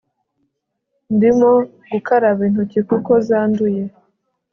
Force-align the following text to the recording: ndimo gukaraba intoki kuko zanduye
ndimo 1.15 1.49
gukaraba 1.91 2.41
intoki 2.47 2.79
kuko 2.89 3.11
zanduye 3.27 3.83